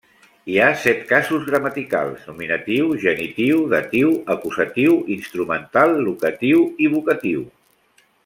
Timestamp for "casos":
1.09-1.43